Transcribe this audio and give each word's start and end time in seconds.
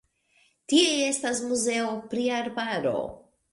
Tie 0.73 0.95
estas 1.09 1.43
muzeo 1.51 1.93
pri 2.15 2.27
arbaro. 2.41 2.97